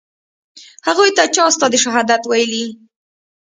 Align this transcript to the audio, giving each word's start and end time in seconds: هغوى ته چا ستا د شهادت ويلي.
هغوى 0.87 1.09
ته 1.17 1.23
چا 1.35 1.45
ستا 1.55 1.65
د 1.71 1.75
شهادت 1.83 2.21
ويلي. 2.27 2.65